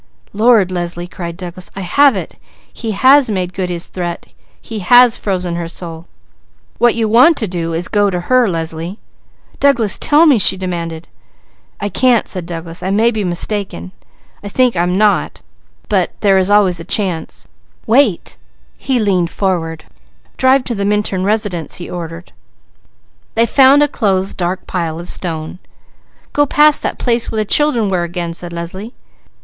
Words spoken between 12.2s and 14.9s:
said Douglas. "I may be mistaken. I think I